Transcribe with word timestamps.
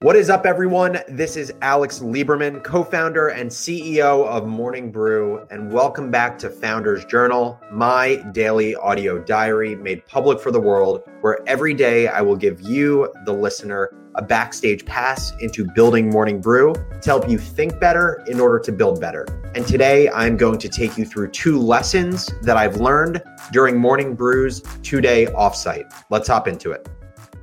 What 0.00 0.14
is 0.14 0.28
up, 0.28 0.44
everyone? 0.44 0.98
This 1.08 1.38
is 1.38 1.54
Alex 1.62 2.00
Lieberman, 2.00 2.62
co 2.62 2.84
founder 2.84 3.28
and 3.28 3.48
CEO 3.48 4.26
of 4.26 4.46
Morning 4.46 4.92
Brew, 4.92 5.46
and 5.50 5.72
welcome 5.72 6.10
back 6.10 6.38
to 6.40 6.50
Founders 6.50 7.06
Journal, 7.06 7.58
my 7.72 8.16
daily 8.32 8.74
audio 8.74 9.18
diary 9.18 9.74
made 9.74 10.04
public 10.04 10.38
for 10.38 10.50
the 10.50 10.60
world, 10.60 11.02
where 11.22 11.38
every 11.48 11.72
day 11.72 12.08
I 12.08 12.20
will 12.20 12.36
give 12.36 12.60
you, 12.60 13.10
the 13.24 13.32
listener, 13.32 13.90
a 14.16 14.22
backstage 14.22 14.84
pass 14.84 15.32
into 15.40 15.66
building 15.74 16.10
Morning 16.10 16.42
Brew 16.42 16.74
to 16.74 17.00
help 17.08 17.26
you 17.26 17.38
think 17.38 17.80
better 17.80 18.22
in 18.26 18.38
order 18.38 18.58
to 18.58 18.72
build 18.72 19.00
better. 19.00 19.24
And 19.54 19.66
today 19.66 20.10
I'm 20.10 20.36
going 20.36 20.58
to 20.58 20.68
take 20.68 20.98
you 20.98 21.06
through 21.06 21.30
two 21.30 21.58
lessons 21.58 22.30
that 22.42 22.58
I've 22.58 22.76
learned 22.76 23.22
during 23.50 23.78
Morning 23.78 24.14
Brew's 24.14 24.60
two 24.82 25.00
day 25.00 25.24
offsite. 25.28 25.90
Let's 26.10 26.28
hop 26.28 26.48
into 26.48 26.72
it. 26.72 26.86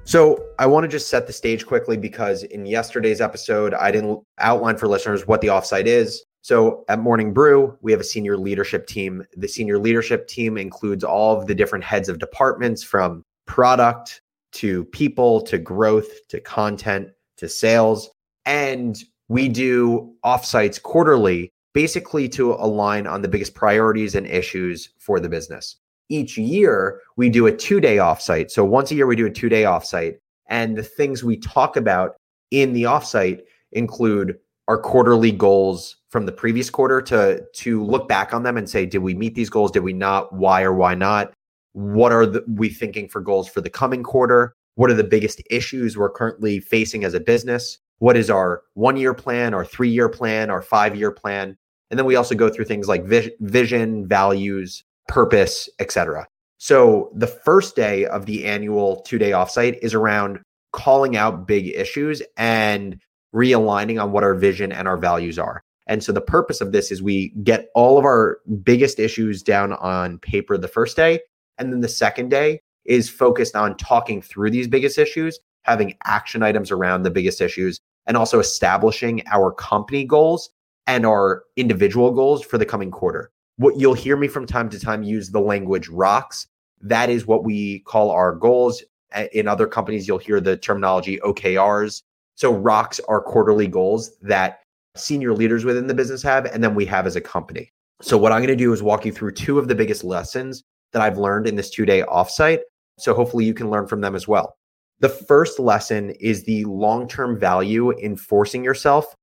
So, 0.06 0.46
I 0.60 0.66
want 0.66 0.84
to 0.84 0.90
just 0.90 1.08
set 1.08 1.28
the 1.28 1.34
stage 1.34 1.66
quickly 1.66 1.96
because 1.96 2.44
in 2.44 2.66
yesterday's 2.66 3.22
episode, 3.22 3.74
I 3.74 3.90
didn't 3.90 4.22
outline 4.40 4.78
for 4.78 4.88
listeners 4.88 5.26
what 5.28 5.40
the 5.40 5.48
offsite 5.48 5.86
is. 5.86 6.24
So, 6.42 6.84
at 6.90 7.00
Morning 7.00 7.34
Brew, 7.34 7.78
we 7.82 7.94
have 7.94 8.02
a 8.02 8.06
senior 8.06 8.36
leadership 8.36 8.86
team. 8.86 9.26
The 9.38 9.48
senior 9.48 9.80
leadership 9.80 10.28
team 10.28 10.58
includes 10.58 11.06
all 11.06 11.38
of 11.38 11.48
the 11.48 11.56
different 11.56 11.86
heads 11.86 12.10
of 12.10 12.20
departments 12.20 12.84
from 12.84 13.24
product 13.46 14.22
to 14.54 14.84
people 14.86 15.42
to 15.42 15.58
growth 15.58 16.28
to 16.28 16.42
content 16.42 17.08
to 17.38 17.48
sales. 17.48 18.10
And 18.46 19.02
we 19.30 19.48
do 19.48 20.14
offsites 20.26 20.82
quarterly, 20.82 21.50
basically 21.74 22.28
to 22.30 22.54
align 22.54 23.08
on 23.08 23.22
the 23.22 23.30
biggest 23.30 23.56
priorities 23.56 24.16
and 24.16 24.28
issues 24.28 24.90
for 25.00 25.22
the 25.22 25.30
business 25.30 25.78
each 26.10 26.38
year 26.38 27.00
we 27.18 27.30
do 27.30 27.48
a 27.48 27.52
two 27.52 27.80
day 27.80 27.98
offsite. 27.98 28.52
So 28.52 28.64
once 28.64 28.92
a 28.92 28.96
year 28.96 29.08
we 29.08 29.16
do 29.16 29.26
a 29.26 29.32
two 29.32 29.50
day 29.50 29.64
offsite. 29.64 30.18
And 30.48 30.78
the 30.78 30.84
things 30.84 31.24
we 31.24 31.38
talk 31.38 31.78
about 31.78 32.16
in 32.52 32.74
the 32.74 32.84
offsite 32.84 33.42
include 33.72 34.38
our 34.68 34.78
quarterly 34.78 35.32
goals 35.32 35.98
from 36.10 36.26
the 36.26 36.32
previous 36.32 36.70
quarter 36.70 37.02
to 37.02 37.44
to 37.54 37.84
look 37.84 38.08
back 38.08 38.34
on 38.34 38.44
them 38.44 38.58
and 38.58 38.70
say, 38.70 38.86
did 38.86 39.00
we 39.00 39.14
meet 39.14 39.36
these 39.36 39.50
goals? 39.50 39.72
Did 39.72 39.84
we 39.84 39.94
not? 39.94 40.34
Why 40.34 40.62
or 40.62 40.74
why 40.74 40.96
not? 40.96 41.34
What 41.74 42.12
are 42.12 42.26
the, 42.26 42.44
we 42.48 42.70
thinking 42.70 43.10
for 43.10 43.20
goals 43.20 43.50
for 43.50 43.62
the 43.62 43.70
coming 43.70 44.04
quarter? 44.04 44.56
What 44.76 44.90
are 44.90 44.96
the 44.96 45.04
biggest 45.04 45.42
issues 45.50 45.98
we're 45.98 46.10
currently 46.10 46.60
facing 46.60 47.04
as 47.04 47.14
a 47.14 47.20
business? 47.20 47.80
What 47.98 48.16
is 48.16 48.30
our 48.30 48.64
one 48.74 48.98
year 48.98 49.14
plan, 49.14 49.54
our 49.54 49.66
three 49.66 49.90
year 49.90 50.10
plan, 50.10 50.50
our 50.50 50.62
five 50.62 50.96
year 50.96 51.12
plan? 51.12 51.58
And 51.90 51.98
then 51.98 52.06
we 52.06 52.16
also 52.16 52.36
go 52.36 52.50
through 52.50 52.66
things 52.66 52.88
like 52.88 53.06
vision, 53.06 54.08
values, 54.08 54.84
purpose, 55.08 55.70
etc. 55.80 56.28
So 56.58 57.12
the 57.14 57.28
first 57.28 57.76
day 57.76 58.06
of 58.06 58.26
the 58.26 58.46
annual 58.46 59.02
two-day 59.02 59.32
offsite 59.32 59.80
is 59.82 59.94
around 59.94 60.40
calling 60.72 61.16
out 61.16 61.48
big 61.48 61.68
issues 61.68 62.22
and 62.38 63.00
realigning 63.36 64.02
on 64.02 64.12
what 64.12 64.24
our 64.24 64.34
vision 64.34 64.72
and 64.72 64.88
our 64.88 64.98
values 64.98 65.38
are. 65.38 65.62
And 65.88 66.04
so 66.04 66.12
the 66.12 66.22
purpose 66.22 66.62
of 66.62 66.72
this 66.72 66.92
is 66.92 67.02
we 67.02 67.30
get 67.44 67.68
all 67.76 67.98
of 67.98 68.06
our 68.06 68.40
biggest 68.64 69.00
issues 69.00 69.44
down 69.44 69.74
on 69.74 70.20
paper 70.20 70.58
the 70.58 70.68
first 70.68 70.96
day. 70.96 71.20
And 71.58 71.74
then 71.74 71.82
the 71.82 71.90
second 71.90 72.30
day 72.30 72.62
is 72.86 73.10
focused 73.10 73.56
on 73.56 73.76
talking 73.78 74.22
through 74.22 74.52
these 74.52 74.68
biggest 74.68 74.98
issues, 74.98 75.40
having 75.64 75.96
action 76.06 76.44
items 76.44 76.72
around 76.72 77.04
the 77.04 77.12
biggest 77.12 77.42
issues, 77.42 77.80
and 78.06 78.18
also 78.18 78.40
establishing 78.40 79.24
our 79.32 79.52
company 79.52 80.06
goals 80.06 80.50
and 80.88 81.06
our 81.06 81.44
individual 81.56 82.12
goals 82.12 82.44
for 82.44 82.58
the 82.58 82.66
coming 82.66 82.92
quarter 82.92 83.32
what 83.58 83.80
you'll 83.80 83.94
hear 83.94 84.18
me 84.18 84.28
from 84.28 84.46
time 84.46 84.70
to 84.70 84.80
time 84.80 85.04
use 85.04 85.30
the 85.30 85.40
language 85.40 85.90
rocks. 85.90 86.48
That 86.82 87.10
is 87.10 87.28
what 87.28 87.44
we 87.44 87.80
call 87.80 88.12
our 88.12 88.34
goals. 88.34 88.84
In 89.32 89.48
other 89.48 89.68
companies, 89.68 90.08
you'll 90.08 90.18
hear 90.18 90.42
the 90.42 90.58
terminology 90.58 91.20
OKRs. 91.20 92.02
So 92.36 92.52
rocks 92.52 93.00
are 93.08 93.22
quarterly 93.22 93.68
goals 93.68 94.18
that 94.22 94.62
senior 94.96 95.34
leaders 95.34 95.66
within 95.66 95.88
the 95.88 95.94
business 95.94 96.24
have, 96.24 96.46
and 96.46 96.64
then 96.64 96.76
we 96.76 96.86
have 96.86 97.06
as 97.06 97.16
a 97.16 97.22
company. 97.22 97.72
So 98.02 98.18
what 98.18 98.32
I'm 98.32 98.40
going 98.40 98.48
to 98.48 98.56
do 98.56 98.74
is 98.74 98.82
walk 98.82 99.06
you 99.06 99.12
through 99.12 99.34
two 99.34 99.60
of 99.60 99.68
the 99.68 99.76
biggest 99.76 100.04
lessons 100.04 100.64
that 100.92 101.02
I've 101.02 101.18
learned 101.18 101.48
in 101.48 101.56
this 101.56 101.70
two 101.70 101.86
day 101.86 102.02
offsite. 102.04 102.60
So 103.00 103.14
hopefully 103.14 103.46
you 103.46 103.54
can 103.54 103.70
learn 103.70 103.88
from 103.88 104.02
them 104.02 104.16
as 104.16 104.28
well. 104.28 104.56
The 105.00 105.10
first 105.10 105.60
lesson 105.60 106.12
is 106.20 106.44
the 106.44 106.66
long 106.66 107.08
term 107.08 107.40
value 107.40 107.92
in 107.92 108.16
forcing 108.16 108.64
yourself 108.64 109.16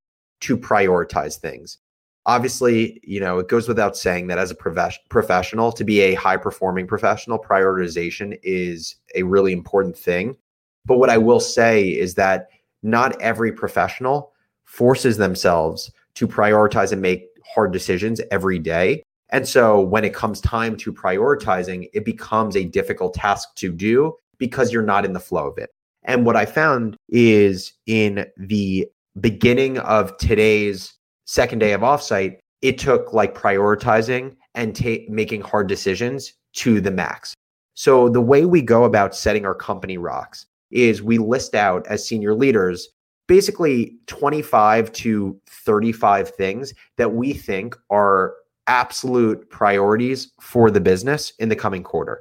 to 0.42 0.56
prioritize 0.56 1.38
things 1.38 1.78
obviously, 2.26 3.00
you 3.02 3.20
know, 3.20 3.38
it 3.38 3.48
goes 3.48 3.68
without 3.68 3.96
saying 3.96 4.26
that 4.28 4.38
as 4.38 4.50
a 4.50 4.54
prof- 4.54 4.98
professional, 5.08 5.72
to 5.72 5.84
be 5.84 6.00
a 6.00 6.14
high 6.14 6.36
performing 6.36 6.86
professional, 6.86 7.38
prioritization 7.38 8.38
is 8.42 8.96
a 9.14 9.22
really 9.22 9.52
important 9.52 9.96
thing. 9.96 10.36
But 10.84 10.98
what 10.98 11.10
I 11.10 11.18
will 11.18 11.40
say 11.40 11.88
is 11.88 12.14
that 12.14 12.48
not 12.82 13.20
every 13.20 13.52
professional 13.52 14.32
forces 14.64 15.16
themselves 15.16 15.90
to 16.14 16.26
prioritize 16.26 16.92
and 16.92 17.02
make 17.02 17.26
hard 17.54 17.72
decisions 17.72 18.20
every 18.30 18.58
day. 18.58 19.02
And 19.30 19.46
so 19.46 19.80
when 19.80 20.04
it 20.04 20.14
comes 20.14 20.40
time 20.40 20.76
to 20.78 20.92
prioritizing, 20.92 21.88
it 21.92 22.04
becomes 22.04 22.56
a 22.56 22.64
difficult 22.64 23.14
task 23.14 23.54
to 23.56 23.72
do 23.72 24.14
because 24.38 24.72
you're 24.72 24.82
not 24.82 25.04
in 25.04 25.12
the 25.12 25.20
flow 25.20 25.48
of 25.48 25.58
it. 25.58 25.70
And 26.04 26.24
what 26.24 26.36
I 26.36 26.46
found 26.46 26.96
is 27.08 27.72
in 27.86 28.26
the 28.36 28.88
beginning 29.20 29.78
of 29.78 30.16
today's 30.16 30.94
second 31.30 31.60
day 31.60 31.72
of 31.72 31.82
offsite, 31.82 32.38
it 32.60 32.76
took 32.76 33.12
like 33.12 33.36
prioritizing 33.36 34.34
and 34.56 34.74
ta- 34.74 35.04
making 35.08 35.40
hard 35.40 35.68
decisions 35.68 36.34
to 36.54 36.80
the 36.80 36.90
max. 36.90 37.34
So 37.74 38.08
the 38.08 38.20
way 38.20 38.44
we 38.44 38.62
go 38.62 38.82
about 38.82 39.14
setting 39.14 39.46
our 39.46 39.54
company 39.54 39.96
rocks 39.96 40.46
is 40.72 41.02
we 41.02 41.18
list 41.18 41.54
out 41.54 41.86
as 41.86 42.06
senior 42.06 42.34
leaders 42.34 42.88
basically 43.28 43.94
25 44.08 44.90
to 44.92 45.40
35 45.48 46.30
things 46.30 46.74
that 46.96 47.12
we 47.12 47.32
think 47.32 47.76
are 47.90 48.34
absolute 48.66 49.48
priorities 49.50 50.32
for 50.40 50.68
the 50.68 50.80
business 50.80 51.32
in 51.38 51.48
the 51.48 51.54
coming 51.54 51.84
quarter. 51.84 52.20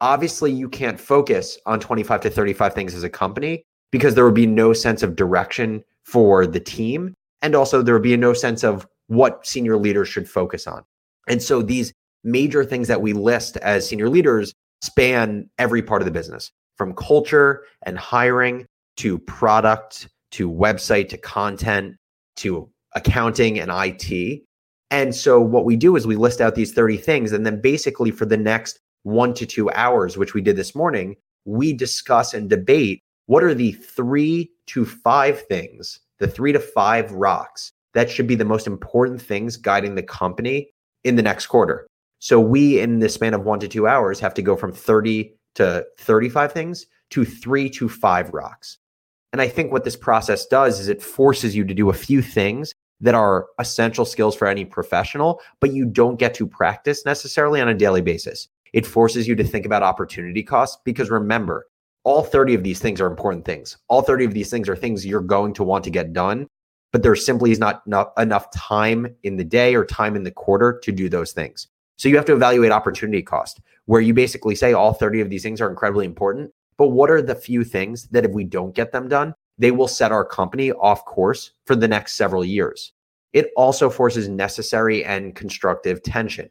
Obviously, 0.00 0.50
you 0.50 0.70
can't 0.70 0.98
focus 0.98 1.58
on 1.66 1.78
25 1.78 2.22
to 2.22 2.30
35 2.30 2.72
things 2.72 2.94
as 2.94 3.02
a 3.02 3.10
company 3.10 3.62
because 3.92 4.14
there 4.14 4.24
would 4.24 4.34
be 4.34 4.46
no 4.46 4.72
sense 4.72 5.02
of 5.02 5.14
direction 5.14 5.84
for 6.04 6.46
the 6.46 6.60
team 6.60 7.14
and 7.42 7.54
also, 7.54 7.82
there 7.82 7.94
would 7.94 8.02
be 8.02 8.16
no 8.16 8.32
sense 8.32 8.64
of 8.64 8.86
what 9.08 9.46
senior 9.46 9.76
leaders 9.76 10.08
should 10.08 10.28
focus 10.28 10.66
on. 10.66 10.82
And 11.28 11.42
so, 11.42 11.62
these 11.62 11.92
major 12.24 12.64
things 12.64 12.88
that 12.88 13.02
we 13.02 13.12
list 13.12 13.56
as 13.58 13.88
senior 13.88 14.08
leaders 14.08 14.52
span 14.82 15.48
every 15.58 15.82
part 15.82 16.02
of 16.02 16.06
the 16.06 16.12
business 16.12 16.50
from 16.76 16.94
culture 16.94 17.64
and 17.84 17.98
hiring 17.98 18.66
to 18.98 19.18
product 19.20 20.08
to 20.32 20.50
website 20.50 21.08
to 21.08 21.16
content 21.18 21.96
to 22.36 22.68
accounting 22.94 23.58
and 23.58 23.70
IT. 23.72 24.42
And 24.90 25.14
so, 25.14 25.40
what 25.40 25.64
we 25.64 25.76
do 25.76 25.96
is 25.96 26.06
we 26.06 26.16
list 26.16 26.40
out 26.40 26.54
these 26.54 26.72
30 26.72 26.96
things. 26.96 27.32
And 27.32 27.44
then, 27.44 27.60
basically, 27.60 28.10
for 28.10 28.24
the 28.24 28.36
next 28.36 28.80
one 29.02 29.34
to 29.34 29.46
two 29.46 29.70
hours, 29.70 30.16
which 30.16 30.34
we 30.34 30.40
did 30.40 30.56
this 30.56 30.74
morning, 30.74 31.16
we 31.44 31.72
discuss 31.72 32.34
and 32.34 32.50
debate 32.50 33.02
what 33.26 33.44
are 33.44 33.54
the 33.54 33.72
three 33.72 34.50
to 34.66 34.84
five 34.84 35.42
things 35.46 36.00
the 36.18 36.28
three 36.28 36.52
to 36.52 36.60
five 36.60 37.10
rocks 37.12 37.72
that 37.96 38.10
should 38.10 38.26
be 38.26 38.34
the 38.34 38.44
most 38.44 38.66
important 38.66 39.22
things 39.22 39.56
guiding 39.56 39.94
the 39.94 40.02
company 40.02 40.68
in 41.04 41.16
the 41.16 41.22
next 41.22 41.46
quarter. 41.46 41.86
So 42.18 42.38
we, 42.38 42.78
in 42.78 42.98
the 42.98 43.08
span 43.08 43.32
of 43.32 43.44
one 43.44 43.58
to 43.60 43.68
two 43.68 43.86
hours, 43.86 44.20
have 44.20 44.34
to 44.34 44.42
go 44.42 44.54
from 44.54 44.70
30 44.70 45.32
to 45.54 45.86
35 45.98 46.52
things 46.52 46.86
to 47.10 47.24
three 47.24 47.70
to 47.70 47.88
five 47.88 48.34
rocks. 48.34 48.76
And 49.32 49.40
I 49.40 49.48
think 49.48 49.72
what 49.72 49.84
this 49.84 49.96
process 49.96 50.44
does 50.46 50.78
is 50.78 50.88
it 50.88 51.02
forces 51.02 51.56
you 51.56 51.64
to 51.64 51.72
do 51.72 51.88
a 51.88 51.94
few 51.94 52.20
things 52.20 52.74
that 53.00 53.14
are 53.14 53.46
essential 53.58 54.04
skills 54.04 54.36
for 54.36 54.46
any 54.46 54.66
professional, 54.66 55.40
but 55.60 55.72
you 55.72 55.86
don't 55.86 56.18
get 56.18 56.34
to 56.34 56.46
practice 56.46 57.06
necessarily 57.06 57.62
on 57.62 57.68
a 57.68 57.74
daily 57.74 58.02
basis. 58.02 58.48
It 58.74 58.84
forces 58.84 59.26
you 59.26 59.34
to 59.36 59.44
think 59.44 59.64
about 59.64 59.82
opportunity 59.82 60.42
costs 60.42 60.78
because 60.84 61.08
remember, 61.08 61.66
all 62.06 62.22
30 62.22 62.54
of 62.54 62.62
these 62.62 62.78
things 62.78 63.00
are 63.00 63.08
important 63.08 63.44
things. 63.44 63.76
All 63.88 64.00
30 64.00 64.26
of 64.26 64.32
these 64.32 64.48
things 64.48 64.68
are 64.68 64.76
things 64.76 65.04
you're 65.04 65.20
going 65.20 65.52
to 65.54 65.64
want 65.64 65.82
to 65.84 65.90
get 65.90 66.12
done, 66.12 66.46
but 66.92 67.02
there 67.02 67.16
simply 67.16 67.50
is 67.50 67.58
not, 67.58 67.82
enough 68.16 68.48
time 68.52 69.08
in 69.24 69.36
the 69.36 69.44
day 69.44 69.74
or 69.74 69.84
time 69.84 70.14
in 70.14 70.22
the 70.22 70.30
quarter 70.30 70.78
to 70.84 70.92
do 70.92 71.08
those 71.08 71.32
things. 71.32 71.66
So 71.96 72.08
you 72.08 72.14
have 72.14 72.24
to 72.26 72.32
evaluate 72.32 72.70
opportunity 72.70 73.22
cost, 73.22 73.60
where 73.86 74.00
you 74.00 74.14
basically 74.14 74.54
say 74.54 74.72
all 74.72 74.92
30 74.92 75.20
of 75.20 75.30
these 75.30 75.42
things 75.42 75.60
are 75.60 75.68
incredibly 75.68 76.06
important, 76.06 76.52
but 76.78 76.88
what 76.88 77.10
are 77.10 77.20
the 77.20 77.34
few 77.34 77.64
things 77.64 78.06
that 78.10 78.24
if 78.24 78.30
we 78.30 78.44
don't 78.44 78.76
get 78.76 78.92
them 78.92 79.08
done, 79.08 79.34
they 79.58 79.72
will 79.72 79.88
set 79.88 80.12
our 80.12 80.24
company 80.24 80.70
off 80.70 81.04
course 81.06 81.50
for 81.64 81.74
the 81.74 81.88
next 81.88 82.12
several 82.12 82.44
years. 82.44 82.92
It 83.32 83.50
also 83.56 83.90
forces 83.90 84.28
necessary 84.28 85.04
and 85.04 85.34
constructive 85.34 86.04
tension. 86.04 86.50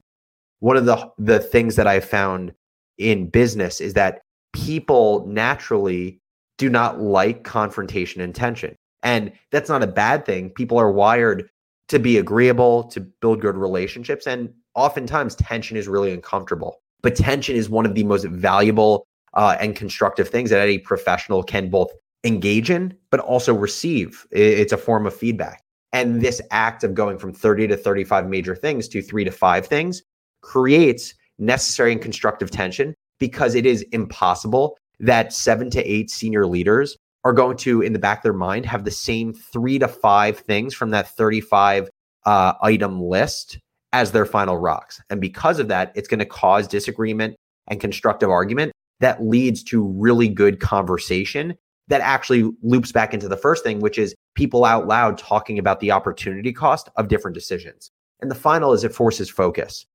One 0.60 0.75
of 0.75 0.86
the 0.86 1.10
the 1.18 1.40
things 1.40 1.78
that 1.78 1.88
I 1.88 2.02
found 2.02 2.54
in 2.98 3.30
business 3.30 3.80
is 3.80 3.94
that 3.94 4.22
people 4.56 5.25
naturally 5.28 6.19
do 6.57 6.69
not 6.69 7.02
like 7.02 7.44
confrontation 7.44 8.22
and 8.22 8.34
tension. 8.34 8.75
And 9.04 9.31
that's 9.52 9.69
not 9.69 9.84
a 9.84 9.88
bad 9.88 10.25
thing. 10.25 10.50
People 10.50 10.78
are 10.80 10.92
wired 10.92 11.50
to 11.90 12.00
be 12.00 12.18
agreeable, 12.18 12.86
to 12.86 13.02
build 13.02 13.42
good 13.42 13.57
relationships. 13.57 14.25
And 14.25 14.52
oftentimes, 14.74 15.36
tension 15.36 15.78
is 15.78 15.88
really 15.88 16.12
uncomfortable. 16.12 16.81
But 17.04 17.16
tension 17.16 17.56
is 17.56 17.69
one 17.69 17.86
of 17.86 17.94
the 17.94 18.06
most 18.06 18.25
valuable 18.25 19.06
uh, 19.34 19.57
and 19.60 19.75
constructive 19.75 20.30
things 20.30 20.50
that 20.50 20.62
any 20.62 20.80
professional 20.80 21.44
can 21.44 21.69
both 21.69 21.92
engage 22.24 22.72
in, 22.72 22.98
but 23.12 23.19
also 23.19 23.54
receive. 23.54 24.25
It's 24.31 24.72
a 24.72 24.78
form 24.78 25.06
of 25.06 25.13
feedback. 25.13 25.62
And 25.94 26.22
this 26.22 26.42
act 26.52 26.84
of 26.84 26.94
going 26.94 27.19
from 27.19 27.34
30 27.34 27.68
to 27.68 27.78
35 27.78 28.28
major 28.28 28.56
things 28.56 28.88
to 28.88 29.02
three 29.02 29.24
to 29.25 29.31
five 29.31 29.68
things 29.68 30.02
creates 30.42 31.13
necessary 31.38 31.92
and 31.92 32.02
constructive 32.02 32.50
tension 32.50 32.96
because 33.20 33.56
it 33.56 33.66
is 33.66 33.82
impossible 33.92 34.78
that 35.00 35.34
seven 35.34 35.70
to 35.72 35.84
eight 35.84 36.10
senior 36.10 36.46
leaders 36.46 36.98
are 37.24 37.34
going 37.34 37.58
to, 37.58 37.82
in 37.82 37.94
the 37.94 38.00
back 38.00 38.20
of 38.20 38.24
their 38.24 38.34
mind, 38.34 38.66
have 38.66 38.86
the 38.86 38.92
same 38.92 39.34
three 39.34 39.80
to 39.80 39.88
five 39.88 40.40
things 40.40 40.74
from 40.74 40.92
that 40.92 41.08
35 41.08 41.90
uh, 42.26 42.54
item 42.62 43.02
list 43.02 43.60
as 43.94 44.12
their 44.12 44.26
final 44.26 44.58
rocks. 44.58 45.02
And 45.10 45.20
because 45.20 45.60
of 45.60 45.68
that, 45.70 45.92
it's 45.96 46.08
going 46.08 46.20
to 46.20 46.26
cause 46.26 46.68
disagreement 46.68 47.36
and 47.68 47.80
constructive 47.80 48.30
argument 48.30 48.72
that 49.00 49.24
leads 49.24 49.64
to 49.64 49.88
really 49.88 50.28
good 50.28 50.60
conversation 50.60 51.56
that 51.88 52.02
actually 52.02 52.50
loops 52.62 52.92
back 52.92 53.14
into 53.14 53.28
the 53.28 53.38
first 53.38 53.64
thing, 53.64 53.80
which 53.80 53.98
is 53.98 54.16
people 54.36 54.66
out 54.66 54.88
loud 54.88 55.18
talking 55.18 55.60
about 55.60 55.80
the 55.80 55.92
opportunity 55.92 56.52
cost 56.52 56.90
of 56.96 57.08
different 57.08 57.36
decisions. 57.36 57.92
And 58.22 58.32
the 58.32 58.36
final 58.36 58.74
is 58.74 58.84
it 58.84 58.94
forces 58.94 59.30
focus. 59.30 59.86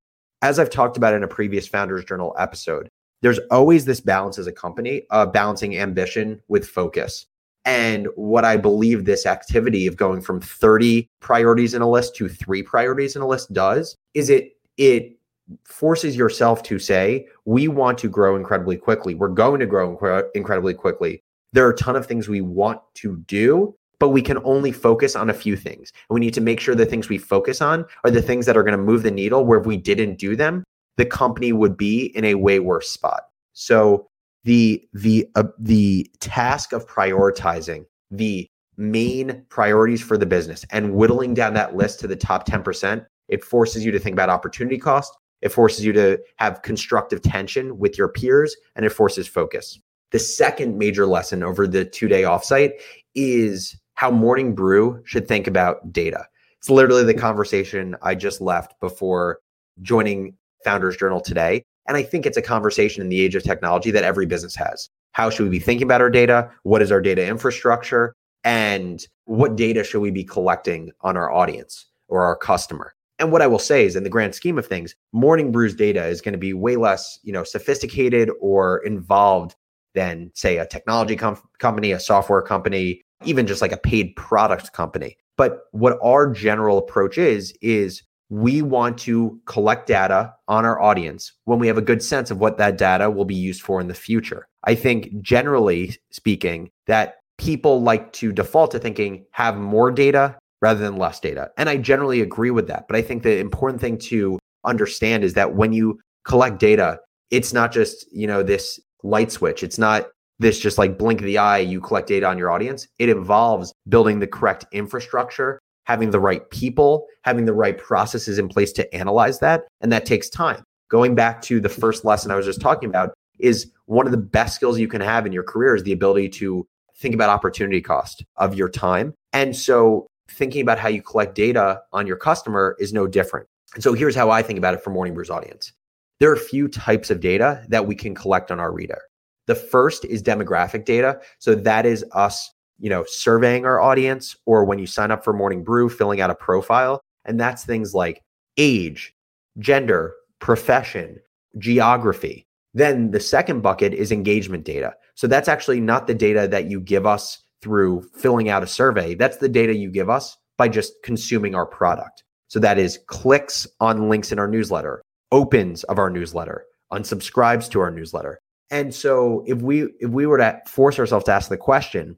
As 0.42 0.58
I've 0.58 0.70
talked 0.70 0.96
about 0.96 1.14
in 1.14 1.22
a 1.22 1.28
previous 1.28 1.66
Founders 1.68 2.04
Journal 2.04 2.34
episode, 2.38 2.88
there's 3.22 3.40
always 3.50 3.84
this 3.84 4.00
balance 4.00 4.38
as 4.38 4.46
a 4.46 4.52
company 4.52 5.02
of 5.10 5.32
balancing 5.32 5.76
ambition 5.76 6.40
with 6.48 6.66
focus. 6.66 7.26
And 7.64 8.08
what 8.16 8.44
I 8.44 8.56
believe 8.56 9.04
this 9.04 9.26
activity 9.26 9.86
of 9.86 9.96
going 9.96 10.22
from 10.22 10.40
30 10.40 11.08
priorities 11.20 11.74
in 11.74 11.82
a 11.82 11.90
list 11.90 12.16
to 12.16 12.28
three 12.28 12.62
priorities 12.62 13.16
in 13.16 13.22
a 13.22 13.26
list 13.26 13.52
does 13.52 13.96
is 14.14 14.30
it 14.30 14.56
it 14.78 15.16
forces 15.64 16.16
yourself 16.16 16.62
to 16.62 16.78
say, 16.78 17.26
we 17.44 17.68
want 17.68 17.98
to 17.98 18.08
grow 18.08 18.36
incredibly 18.36 18.76
quickly. 18.76 19.14
We're 19.14 19.28
going 19.28 19.60
to 19.60 19.66
grow 19.66 20.26
incredibly 20.34 20.74
quickly. 20.74 21.22
There 21.52 21.66
are 21.66 21.70
a 21.70 21.76
ton 21.76 21.96
of 21.96 22.06
things 22.06 22.28
we 22.28 22.40
want 22.40 22.80
to 22.94 23.16
do, 23.26 23.74
but 23.98 24.10
we 24.10 24.22
can 24.22 24.38
only 24.44 24.72
focus 24.72 25.16
on 25.16 25.28
a 25.28 25.34
few 25.34 25.56
things. 25.56 25.92
And 26.08 26.14
we 26.14 26.20
need 26.20 26.34
to 26.34 26.40
make 26.40 26.60
sure 26.60 26.74
the 26.74 26.86
things 26.86 27.08
we 27.08 27.18
focus 27.18 27.60
on 27.60 27.84
are 28.04 28.10
the 28.10 28.22
things 28.22 28.46
that 28.46 28.56
are 28.56 28.62
going 28.62 28.76
to 28.76 28.82
move 28.82 29.02
the 29.02 29.10
needle 29.10 29.44
where 29.44 29.58
if 29.58 29.66
we 29.66 29.76
didn't 29.76 30.18
do 30.18 30.36
them, 30.36 30.64
the 31.00 31.06
company 31.06 31.50
would 31.50 31.78
be 31.78 32.14
in 32.14 32.26
a 32.26 32.34
way 32.34 32.58
worse 32.58 32.90
spot. 32.90 33.22
So 33.54 34.06
the 34.44 34.86
the 34.92 35.26
uh, 35.34 35.44
the 35.58 36.06
task 36.20 36.74
of 36.74 36.86
prioritizing 36.86 37.86
the 38.10 38.46
main 38.76 39.42
priorities 39.48 40.02
for 40.02 40.18
the 40.18 40.26
business 40.26 40.66
and 40.70 40.92
whittling 40.92 41.32
down 41.32 41.54
that 41.54 41.74
list 41.74 42.00
to 42.00 42.06
the 42.06 42.16
top 42.16 42.46
10%, 42.46 43.06
it 43.28 43.42
forces 43.42 43.82
you 43.82 43.90
to 43.92 43.98
think 43.98 44.12
about 44.12 44.28
opportunity 44.28 44.76
cost. 44.76 45.16
It 45.40 45.50
forces 45.50 45.86
you 45.86 45.92
to 45.94 46.18
have 46.36 46.60
constructive 46.60 47.22
tension 47.22 47.78
with 47.78 47.96
your 47.96 48.08
peers 48.08 48.54
and 48.76 48.84
it 48.84 48.90
forces 48.90 49.26
focus. 49.26 49.80
The 50.10 50.18
second 50.18 50.76
major 50.76 51.06
lesson 51.06 51.42
over 51.42 51.66
the 51.66 51.86
two 51.86 52.08
day 52.08 52.24
offsite 52.24 52.72
is 53.14 53.74
how 53.94 54.10
Morning 54.10 54.54
Brew 54.54 55.00
should 55.06 55.26
think 55.26 55.46
about 55.46 55.94
data. 55.94 56.26
It's 56.58 56.68
literally 56.68 57.04
the 57.04 57.14
conversation 57.14 57.96
I 58.02 58.14
just 58.16 58.42
left 58.42 58.78
before 58.80 59.38
joining 59.80 60.34
Founders 60.64 60.96
Journal 60.96 61.20
today. 61.20 61.62
And 61.88 61.96
I 61.96 62.02
think 62.02 62.26
it's 62.26 62.36
a 62.36 62.42
conversation 62.42 63.02
in 63.02 63.08
the 63.08 63.20
age 63.20 63.34
of 63.34 63.42
technology 63.42 63.90
that 63.90 64.04
every 64.04 64.26
business 64.26 64.54
has. 64.56 64.88
How 65.12 65.30
should 65.30 65.44
we 65.44 65.50
be 65.50 65.58
thinking 65.58 65.86
about 65.86 66.00
our 66.00 66.10
data? 66.10 66.50
What 66.62 66.82
is 66.82 66.92
our 66.92 67.00
data 67.00 67.26
infrastructure? 67.26 68.14
And 68.44 69.04
what 69.24 69.56
data 69.56 69.82
should 69.84 70.00
we 70.00 70.10
be 70.10 70.24
collecting 70.24 70.92
on 71.00 71.16
our 71.16 71.32
audience 71.32 71.86
or 72.08 72.22
our 72.24 72.36
customer? 72.36 72.94
And 73.18 73.32
what 73.32 73.42
I 73.42 73.46
will 73.46 73.58
say 73.58 73.84
is, 73.84 73.96
in 73.96 74.04
the 74.04 74.08
grand 74.08 74.34
scheme 74.34 74.56
of 74.56 74.66
things, 74.66 74.94
Morning 75.12 75.52
Brew's 75.52 75.74
data 75.74 76.06
is 76.06 76.22
going 76.22 76.32
to 76.32 76.38
be 76.38 76.54
way 76.54 76.76
less, 76.76 77.18
you 77.22 77.32
know, 77.32 77.44
sophisticated 77.44 78.30
or 78.40 78.78
involved 78.78 79.56
than, 79.94 80.30
say, 80.34 80.56
a 80.56 80.66
technology 80.66 81.16
com- 81.16 81.42
company, 81.58 81.92
a 81.92 82.00
software 82.00 82.40
company, 82.40 83.02
even 83.24 83.46
just 83.46 83.60
like 83.60 83.72
a 83.72 83.76
paid 83.76 84.16
product 84.16 84.72
company. 84.72 85.18
But 85.36 85.64
what 85.72 85.98
our 86.02 86.30
general 86.32 86.78
approach 86.78 87.18
is, 87.18 87.52
is 87.60 88.02
we 88.30 88.62
want 88.62 88.96
to 88.96 89.40
collect 89.44 89.88
data 89.88 90.32
on 90.48 90.64
our 90.64 90.80
audience 90.80 91.32
when 91.44 91.58
we 91.58 91.66
have 91.66 91.76
a 91.76 91.82
good 91.82 92.02
sense 92.02 92.30
of 92.30 92.38
what 92.38 92.58
that 92.58 92.78
data 92.78 93.10
will 93.10 93.24
be 93.24 93.34
used 93.34 93.60
for 93.60 93.80
in 93.80 93.88
the 93.88 93.94
future. 93.94 94.46
I 94.64 94.76
think, 94.76 95.20
generally 95.20 95.96
speaking, 96.10 96.70
that 96.86 97.16
people 97.38 97.82
like 97.82 98.12
to 98.12 98.32
default 98.32 98.70
to 98.70 98.78
thinking 98.78 99.24
have 99.32 99.56
more 99.56 99.90
data 99.90 100.36
rather 100.62 100.80
than 100.80 100.96
less 100.96 101.18
data. 101.18 101.50
And 101.56 101.68
I 101.68 101.76
generally 101.76 102.20
agree 102.20 102.50
with 102.50 102.68
that. 102.68 102.86
But 102.86 102.96
I 102.96 103.02
think 103.02 103.22
the 103.22 103.38
important 103.38 103.80
thing 103.80 103.98
to 103.98 104.38
understand 104.64 105.24
is 105.24 105.34
that 105.34 105.54
when 105.54 105.72
you 105.72 105.98
collect 106.24 106.58
data, 106.58 107.00
it's 107.30 107.52
not 107.52 107.72
just, 107.72 108.06
you 108.12 108.26
know, 108.26 108.42
this 108.42 108.78
light 109.02 109.32
switch. 109.32 109.62
It's 109.62 109.78
not 109.78 110.06
this 110.38 110.58
just 110.58 110.78
like 110.78 110.98
blink 110.98 111.20
of 111.20 111.26
the 111.26 111.38
eye, 111.38 111.58
you 111.58 111.80
collect 111.80 112.08
data 112.08 112.26
on 112.26 112.38
your 112.38 112.50
audience. 112.50 112.86
It 112.98 113.08
involves 113.08 113.72
building 113.88 114.20
the 114.20 114.26
correct 114.26 114.64
infrastructure 114.72 115.58
having 115.84 116.10
the 116.10 116.20
right 116.20 116.48
people, 116.50 117.06
having 117.22 117.44
the 117.44 117.54
right 117.54 117.78
processes 117.78 118.38
in 118.38 118.48
place 118.48 118.72
to 118.72 118.94
analyze 118.94 119.40
that. 119.40 119.64
And 119.80 119.92
that 119.92 120.06
takes 120.06 120.28
time. 120.28 120.62
Going 120.90 121.14
back 121.14 121.42
to 121.42 121.60
the 121.60 121.68
first 121.68 122.04
lesson 122.04 122.30
I 122.30 122.36
was 122.36 122.46
just 122.46 122.60
talking 122.60 122.88
about, 122.88 123.14
is 123.38 123.70
one 123.86 124.06
of 124.06 124.12
the 124.12 124.18
best 124.18 124.54
skills 124.54 124.78
you 124.78 124.88
can 124.88 125.00
have 125.00 125.26
in 125.26 125.32
your 125.32 125.42
career 125.42 125.74
is 125.74 125.82
the 125.82 125.92
ability 125.92 126.28
to 126.28 126.66
think 126.98 127.14
about 127.14 127.30
opportunity 127.30 127.80
cost 127.80 128.24
of 128.36 128.54
your 128.54 128.68
time. 128.68 129.14
And 129.32 129.56
so 129.56 130.06
thinking 130.30 130.62
about 130.62 130.78
how 130.78 130.88
you 130.88 131.02
collect 131.02 131.34
data 131.34 131.80
on 131.92 132.06
your 132.06 132.16
customer 132.16 132.76
is 132.78 132.92
no 132.92 133.06
different. 133.06 133.46
And 133.74 133.82
so 133.82 133.94
here's 133.94 134.14
how 134.14 134.30
I 134.30 134.42
think 134.42 134.58
about 134.58 134.74
it 134.74 134.82
for 134.82 134.90
Morning 134.90 135.14
Brew's 135.14 135.30
audience. 135.30 135.72
There 136.18 136.30
are 136.30 136.34
a 136.34 136.38
few 136.38 136.68
types 136.68 137.10
of 137.10 137.20
data 137.20 137.64
that 137.68 137.86
we 137.86 137.94
can 137.94 138.14
collect 138.14 138.50
on 138.50 138.60
our 138.60 138.72
reader. 138.72 139.00
The 139.46 139.54
first 139.54 140.04
is 140.04 140.22
demographic 140.22 140.84
data. 140.84 141.18
So 141.38 141.54
that 141.54 141.86
is 141.86 142.04
us 142.12 142.52
you 142.80 142.90
know, 142.90 143.04
surveying 143.06 143.64
our 143.66 143.80
audience 143.80 144.36
or 144.46 144.64
when 144.64 144.78
you 144.78 144.86
sign 144.86 145.10
up 145.10 145.22
for 145.22 145.32
Morning 145.32 145.62
Brew, 145.62 145.88
filling 145.88 146.20
out 146.20 146.30
a 146.30 146.34
profile. 146.34 147.00
And 147.24 147.38
that's 147.38 147.64
things 147.64 147.94
like 147.94 148.22
age, 148.56 149.14
gender, 149.58 150.14
profession, 150.40 151.18
geography. 151.58 152.46
Then 152.72 153.10
the 153.10 153.20
second 153.20 153.60
bucket 153.60 153.92
is 153.92 154.10
engagement 154.10 154.64
data. 154.64 154.94
So 155.14 155.26
that's 155.26 155.48
actually 155.48 155.80
not 155.80 156.06
the 156.06 156.14
data 156.14 156.48
that 156.48 156.70
you 156.70 156.80
give 156.80 157.06
us 157.06 157.42
through 157.62 158.02
filling 158.16 158.48
out 158.48 158.62
a 158.62 158.66
survey. 158.66 159.14
That's 159.14 159.36
the 159.36 159.48
data 159.48 159.74
you 159.74 159.90
give 159.90 160.08
us 160.08 160.36
by 160.56 160.68
just 160.68 160.94
consuming 161.02 161.54
our 161.54 161.66
product. 161.66 162.24
So 162.48 162.58
that 162.60 162.78
is 162.78 162.98
clicks 163.06 163.66
on 163.80 164.08
links 164.08 164.32
in 164.32 164.38
our 164.38 164.48
newsletter, 164.48 165.02
opens 165.30 165.84
of 165.84 165.98
our 165.98 166.10
newsletter, 166.10 166.64
unsubscribes 166.92 167.70
to 167.70 167.80
our 167.80 167.90
newsletter. 167.90 168.40
And 168.70 168.94
so 168.94 169.44
if 169.46 169.60
we 169.62 169.88
if 170.00 170.10
we 170.10 170.26
were 170.26 170.38
to 170.38 170.60
force 170.66 170.98
ourselves 170.98 171.24
to 171.26 171.32
ask 171.32 171.48
the 171.48 171.56
question, 171.56 172.16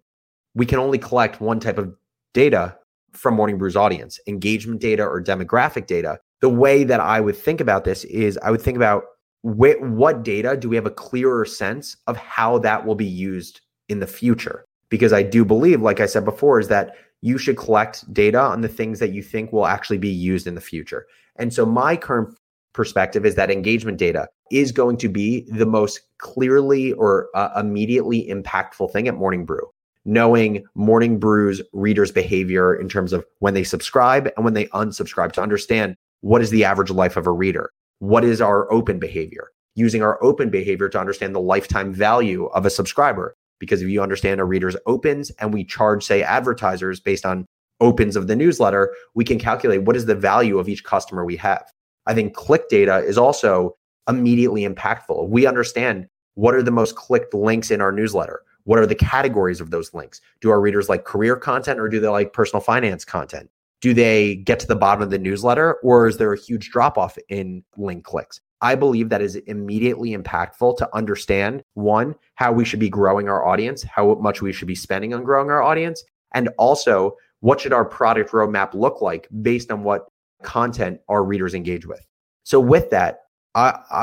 we 0.55 0.67
can 0.67 0.79
only 0.79 0.99
collect 0.99 1.41
one 1.41 1.61
type 1.61 1.79
of 1.79 1.95
data 2.35 2.77
from 3.13 3.35
Morning 3.35 3.59
Brew's 3.59 3.77
audience, 3.77 4.19
engagement 4.27 4.81
data 4.81 5.05
or 5.05 5.23
demographic 5.23 5.87
data. 5.87 6.19
The 6.41 6.49
way 6.49 6.85
that 6.85 7.01
I 7.01 7.21
would 7.21 7.37
think 7.37 7.61
about 7.61 7.85
this 7.85 8.05
is 8.05 8.39
I 8.43 8.51
would 8.51 8.63
think 8.63 8.77
about 8.77 9.05
wh- 9.43 9.81
what 9.81 10.23
data 10.23 10.57
do 10.57 10.69
we 10.69 10.77
have 10.77 10.87
a 10.87 10.91
clearer 10.91 11.45
sense 11.45 11.97
of 12.07 12.17
how 12.17 12.59
that 12.59 12.85
will 12.85 12.95
be 12.95 13.07
used 13.07 13.61
in 13.89 14.01
the 14.01 14.07
future? 14.07 14.65
Because 14.89 15.13
I 15.13 15.23
do 15.23 15.45
believe, 15.45 15.81
like 15.81 16.01
I 16.01 16.07
said 16.07 16.25
before, 16.25 16.59
is 16.59 16.69
that 16.69 16.97
you 17.21 17.39
should 17.39 17.57
collect 17.57 18.13
data 18.13 18.41
on 18.41 18.63
the 18.63 18.69
things 18.69 18.99
that 18.99 19.13
you 19.13 19.23
think 19.23 19.53
will 19.53 19.67
actually 19.67 19.99
be 19.99 20.09
used 20.09 20.47
in 20.47 20.55
the 20.55 20.61
future. 20.61 21.07
And 21.37 21.55
so 21.55 21.65
my 21.65 21.97
current 21.97 22.37
perspective 22.73 23.25
is 23.25 23.37
that 23.37 23.51
engagement 23.51 23.99
data 23.99 24.27
is 24.51 24.73
going 24.73 24.97
to 24.99 25.09
be 25.09 25.47
the 25.51 25.67
most 25.67 26.01
clearly 26.19 26.93
or 26.95 27.29
uh, 27.35 27.51
immediately 27.59 28.29
impactful 28.29 28.91
thing 28.93 29.07
at 29.09 29.15
Morning 29.15 29.45
Brew 29.45 29.71
knowing 30.05 30.65
Morning 30.75 31.19
Brew's 31.19 31.63
readers' 31.73 32.11
behavior 32.11 32.75
in 32.75 32.89
terms 32.89 33.13
of 33.13 33.25
when 33.39 33.55
they 33.55 33.65
subscribe 33.65 34.31
and 34.37 34.45
when 34.45 34.55
they 34.55 34.67
unsubscribe 34.67 35.33
to 35.33 35.43
understand 35.43 35.97
what 36.21 36.43
is 36.43 36.51
the 36.51 36.65
average 36.65 36.91
life 36.91 37.17
of 37.17 37.27
a 37.27 37.33
reader? 37.33 37.71
What 37.99 38.25
is 38.25 38.41
our 38.41 38.73
open 38.73 38.99
behavior? 38.99 39.49
Using 39.75 40.03
our 40.03 40.23
open 40.23 40.51
behavior 40.51 40.89
to 40.89 40.99
understand 40.99 41.35
the 41.35 41.41
lifetime 41.41 41.93
value 41.95 42.47
of 42.47 42.67
a 42.67 42.71
subscriber. 42.71 43.35
Because 43.59 43.81
if 43.81 43.89
you 43.89 44.03
understand 44.03 44.41
a 44.41 44.45
reader's 44.45 44.77
opens 44.87 45.31
and 45.39 45.55
we 45.55 45.65
charge, 45.65 46.05
say, 46.05 46.23
advertisers 46.23 46.99
based 46.99 47.25
on 47.25 47.47
opens 47.81 48.17
of 48.17 48.27
the 48.27 48.37
newsletter, 48.37 48.93
we 49.15 49.25
can 49.25 49.39
calculate 49.39 49.83
what 49.83 49.97
is 49.97 50.07
the 50.07 50.15
value 50.15 50.59
of 50.59 50.69
each 50.69 50.85
customer 50.85 51.25
we 51.25 51.37
have. 51.37 51.65
I 52.07 52.15
think 52.15 52.35
click 52.35 52.69
data 52.69 52.99
is 52.99 53.17
also 53.17 53.77
immediately 54.09 54.67
impactful. 54.67 55.29
We 55.29 55.47
understand 55.47 56.07
what 56.35 56.55
are 56.55 56.63
the 56.63 56.73
most 56.73 56.97
clicked 56.97 57.35
links 57.35 57.71
in 57.71 57.81
our 57.81 57.93
newsletter 57.93 58.41
what 58.65 58.79
are 58.79 58.87
the 58.87 58.95
categories 58.95 59.61
of 59.61 59.71
those 59.71 59.93
links? 59.95 60.21
Do 60.41 60.51
our 60.51 60.61
readers 60.61 60.89
like 60.89 61.05
career 61.05 61.37
content 61.37 61.81
or 61.81 61.89
do 61.89 62.01
they 62.01 62.09
like 62.09 62.33
personal 62.33 62.61
finance 62.61 63.05
content? 63.05 63.51
Do 63.81 63.93
they 63.95 64.37
get 64.37 64.61
to 64.61 64.67
the 64.67 64.77
bottom 64.77 65.03
of 65.03 65.11
the 65.11 65.19
newsletter 65.19 65.75
or 65.83 66.07
is 66.07 66.17
there 66.17 66.33
a 66.33 66.39
huge 66.39 66.71
drop 66.71 66.97
off 66.97 67.19
in 67.29 67.65
link 67.77 68.05
clicks? 68.05 68.41
I 68.61 68.77
believe 68.77 69.09
that 69.09 69.21
is 69.21 69.35
immediately 69.35 70.17
impactful 70.17 70.79
to 70.79 70.89
understand 70.95 71.65
one, 71.75 72.15
how 72.37 72.53
we 72.53 72.65
should 72.65 72.79
be 72.79 72.89
growing 72.89 73.29
our 73.29 73.45
audience, 73.45 73.83
how 73.83 74.15
much 74.15 74.41
we 74.41 74.53
should 74.53 74.69
be 74.69 74.77
spending 74.77 75.13
on 75.13 75.25
growing 75.25 75.51
our 75.51 75.63
audience, 75.63 76.05
and 76.33 76.49
also 76.59 77.17
what 77.41 77.61
should 77.61 77.73
our 77.73 77.85
product 77.85 78.31
roadmap 78.31 78.73
look 78.73 79.03
like 79.03 79.27
based 79.43 79.73
on 79.73 79.83
what 79.83 80.07
content 80.45 81.01
our 81.09 81.25
readers 81.25 81.55
engage 81.55 81.87
with. 81.87 82.07
So, 82.45 82.61
with 82.61 82.89
that, 82.91 83.23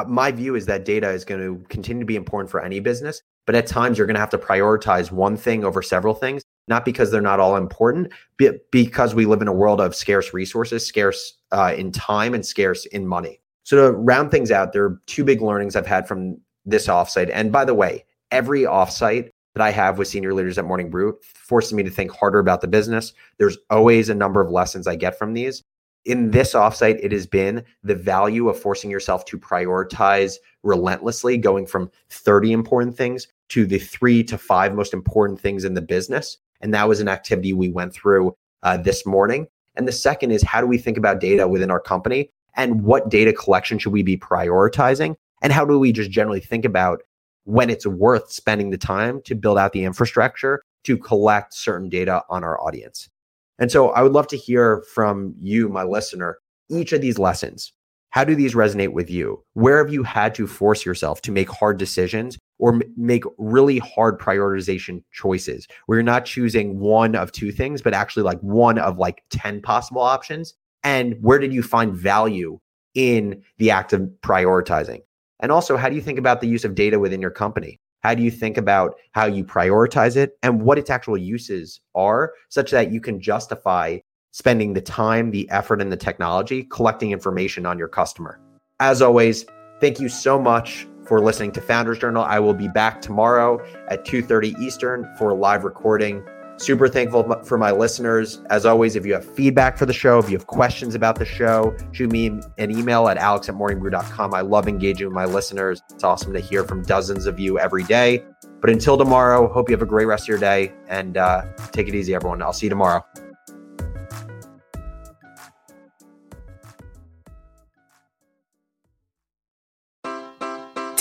my 0.08 0.32
view 0.32 0.56
is 0.56 0.66
that 0.66 0.84
data 0.84 1.10
is 1.10 1.24
going 1.24 1.42
to 1.42 1.66
continue 1.68 2.02
to 2.02 2.06
be 2.06 2.18
important 2.18 2.52
for 2.52 2.62
any 2.62 2.82
business, 2.82 3.22
but 3.50 3.56
at 3.56 3.66
times 3.66 3.98
you're 3.98 4.06
going 4.06 4.14
to 4.14 4.20
have 4.20 4.30
to 4.30 4.38
prioritize 4.38 5.12
one 5.12 5.36
thing 5.36 5.66
over 5.66 5.82
several 5.82 6.14
things, 6.14 6.44
not 6.68 6.86
because 6.86 7.10
they're 7.10 7.20
not 7.20 7.40
all 7.40 7.56
important, 7.56 8.14
but 8.38 8.70
because 8.70 9.16
we 9.16 9.26
live 9.26 9.42
in 9.42 9.48
a 9.48 9.52
world 9.52 9.82
of 9.82 9.96
scarce 9.96 10.36
resources, 10.36 10.86
scarce 10.86 11.34
uh, 11.52 11.74
in 11.76 11.92
time 11.92 12.36
and 12.36 12.46
scarce 12.46 12.86
in 12.86 13.08
money. 13.08 13.42
So 13.64 13.92
to 13.92 13.98
round 13.98 14.30
things 14.30 14.52
out, 14.52 14.72
there 14.72 14.84
are 14.86 15.02
two 15.08 15.24
big 15.24 15.42
learnings 15.42 15.76
I've 15.76 15.88
had 15.88 16.08
from 16.08 16.40
this 16.64 16.86
offsite. 16.86 17.32
And 17.34 17.52
by 17.52 17.66
the 17.66 17.74
way, 17.74 18.06
every 18.30 18.66
offsite 18.66 19.32
that 19.56 19.64
I 19.64 19.72
have 19.72 19.98
with 19.98 20.08
senior 20.08 20.36
leaders 20.36 20.60
at 20.60 20.66
Morning 20.66 20.92
Brew 20.92 21.18
forces 21.24 21.74
me 21.74 21.82
to 21.82 21.90
think 21.90 22.12
harder 22.12 22.38
about 22.38 22.62
the 22.62 22.68
business. 22.68 23.14
There's 23.40 23.58
always 23.72 24.10
a 24.10 24.14
number 24.14 24.42
of 24.42 24.52
lessons 24.52 24.86
I 24.86 24.96
get 24.96 25.18
from 25.18 25.34
these. 25.34 25.64
In 26.06 26.30
this 26.30 26.54
offsite, 26.54 27.00
it 27.02 27.12
has 27.12 27.26
been 27.26 27.66
the 27.82 27.96
value 27.96 28.48
of 28.48 28.60
forcing 28.60 28.92
yourself 28.92 29.26
to 29.26 29.40
prioritize 29.40 30.36
relentlessly, 30.62 31.36
going 31.36 31.66
from 31.66 31.90
30 32.12 32.52
important 32.52 32.96
things 32.96 33.28
to 33.50 33.66
the 33.66 33.80
three 33.80 34.24
to 34.24 34.38
five 34.38 34.74
most 34.74 34.94
important 34.94 35.40
things 35.40 35.66
in 35.66 35.74
the 35.74 35.82
business. 35.82 36.38
And 36.62 36.74
that 36.74 36.88
was 36.88 37.00
an 37.00 37.08
activity 37.08 37.54
we 37.54 37.70
went 37.70 37.94
through 37.94 38.36
uh, 38.64 38.78
this 38.78 39.06
morning. 39.06 39.48
And 39.76 39.88
the 39.88 39.94
second 39.94 40.32
is 40.32 40.44
how 40.44 40.62
do 40.62 40.68
we 40.68 40.78
think 40.78 40.98
about 40.98 41.20
data 41.20 41.48
within 41.48 41.72
our 41.72 41.80
company 41.80 42.30
and 42.56 42.84
what 42.84 43.10
data 43.10 43.34
collection 43.34 43.80
should 43.80 43.94
we 43.94 44.04
be 44.04 44.18
prioritizing? 44.18 45.16
And 45.42 45.54
how 45.54 45.66
do 45.66 45.80
we 45.80 45.92
just 45.92 46.12
generally 46.12 46.42
think 46.42 46.66
about 46.66 47.02
when 47.46 47.70
it's 47.70 47.86
worth 47.86 48.32
spending 48.32 48.70
the 48.70 48.78
time 48.78 49.22
to 49.24 49.36
build 49.36 49.58
out 49.58 49.72
the 49.72 49.84
infrastructure 49.84 50.62
to 50.84 50.98
collect 50.98 51.54
certain 51.54 51.90
data 51.90 52.24
on 52.30 52.44
our 52.44 52.62
audience. 52.62 53.10
And 53.58 53.72
so 53.72 53.90
I 53.90 54.02
would 54.02 54.14
love 54.14 54.28
to 54.28 54.38
hear 54.38 54.84
from 54.94 55.34
you, 55.40 55.68
my 55.68 55.84
listener, 55.84 56.38
each 56.70 56.94
of 56.94 57.02
these 57.02 57.20
lessons. 57.20 57.74
How 58.12 58.24
do 58.24 58.36
these 58.36 58.56
resonate 58.56 58.94
with 58.94 59.10
you? 59.10 59.44
Where 59.54 59.78
have 59.84 59.92
you 59.92 60.04
had 60.04 60.34
to 60.36 60.48
force 60.48 60.86
yourself 60.86 61.22
to 61.24 61.32
make 61.32 61.50
hard 61.50 61.78
decisions 61.78 62.38
or 62.60 62.74
m- 62.74 62.82
make 62.96 63.24
really 63.38 63.80
hard 63.80 64.20
prioritization 64.20 65.04
choices 65.12 65.68
where 65.86 65.98
you're 65.98 66.04
not 66.04 66.26
choosing 66.26 66.80
one 66.80 67.16
of 67.16 67.32
two 67.32 67.52
things, 67.52 67.82
but 67.82 67.94
actually 67.94 68.24
like 68.24 68.40
one 68.42 68.78
of 68.78 68.98
like 68.98 69.24
10 69.32 69.62
possible 69.62 70.02
options? 70.02 70.54
And 70.84 71.16
where 71.22 71.40
did 71.40 71.54
you 71.54 71.64
find 71.64 71.94
value 71.94 72.60
in 72.94 73.42
the 73.58 73.72
act 73.72 73.94
of 73.94 74.02
prioritizing? 74.22 75.02
And 75.40 75.52
also, 75.52 75.78
how 75.78 75.90
do 75.90 75.96
you 75.96 76.02
think 76.02 76.20
about 76.20 76.42
the 76.42 76.48
use 76.48 76.66
of 76.66 76.76
data 76.76 77.00
within 77.00 77.22
your 77.22 77.32
company? 77.32 77.80
How 78.02 78.14
do 78.14 78.24
you 78.24 78.32
think 78.32 78.58
about 78.58 78.96
how 79.12 79.26
you 79.26 79.44
prioritize 79.44 80.16
it 80.16 80.38
and 80.44 80.62
what 80.62 80.78
its 80.78 80.90
actual 80.90 81.18
uses 81.18 81.82
are, 81.96 82.34
such 82.50 82.72
that 82.72 82.92
you 82.92 83.02
can 83.02 83.20
justify 83.20 84.00
spending 84.32 84.74
the 84.74 84.82
time, 84.82 85.32
the 85.32 85.50
effort, 85.50 85.82
and 85.82 85.92
the 85.92 85.98
technology 85.98 86.64
collecting 86.64 87.12
information 87.12 87.66
on 87.66 87.78
your 87.78 87.88
customer? 87.88 88.40
As 88.80 89.02
always, 89.02 89.46
thank 89.82 90.00
you 90.00 90.08
so 90.08 90.40
much 90.40 90.88
for 91.10 91.20
listening 91.20 91.52
to 91.52 91.60
Founders 91.62 91.98
Journal. 91.98 92.24
I 92.24 92.40
will 92.40 92.54
be 92.54 92.68
back 92.68 93.02
tomorrow 93.02 93.60
at 93.90 94.06
2:30 94.06 94.56
Eastern 94.62 95.12
for 95.18 95.32
a 95.32 95.34
live 95.34 95.64
recording. 95.64 96.24
Super 96.58 96.88
thankful 96.88 97.42
for 97.46 97.58
my 97.58 97.72
listeners. 97.72 98.42
As 98.50 98.66
always, 98.66 98.96
if 98.96 99.06
you 99.06 99.14
have 99.14 99.26
feedback 99.26 99.78
for 99.78 99.86
the 99.86 99.94
show, 99.94 100.20
if 100.20 100.30
you 100.30 100.38
have 100.38 100.46
questions 100.46 100.94
about 100.94 101.18
the 101.18 101.26
show, 101.26 101.76
shoot 101.94 102.12
me 102.12 102.40
an 102.58 102.70
email 102.70 103.08
at 103.08 103.18
alex 103.18 103.50
at 103.50 103.56
morningbrew.com. 103.56 104.34
I 104.34 104.42
love 104.42 104.68
engaging 104.68 105.08
with 105.08 105.16
my 105.16 105.26
listeners. 105.26 105.82
It's 105.90 106.04
awesome 106.04 106.32
to 106.34 106.40
hear 106.40 106.64
from 106.64 106.84
dozens 106.84 107.26
of 107.26 107.40
you 107.40 107.58
every 107.58 107.84
day. 107.84 108.24
But 108.62 108.70
until 108.70 108.98
tomorrow, 108.98 109.48
hope 109.48 109.70
you 109.70 109.74
have 109.74 109.82
a 109.82 109.86
great 109.86 110.06
rest 110.06 110.26
of 110.26 110.28
your 110.28 110.38
day 110.38 110.74
and 110.90 111.18
uh, 111.18 111.46
take 111.72 111.88
it 111.88 111.96
easy, 111.96 112.14
everyone. 112.14 112.42
I'll 112.44 112.54
see 112.54 112.66
you 112.66 112.72
tomorrow. 112.72 113.04